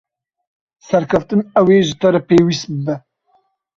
[0.87, 2.95] Serkeftin ew ê ji te re pêwîst bibe.